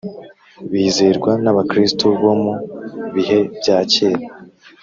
bizerwa 0.71 1.31
n’abakristo 1.43 2.05
bo 2.21 2.33
mu 2.43 2.53
bihe 3.13 3.39
bya 3.57 3.77
kera. 3.91 4.25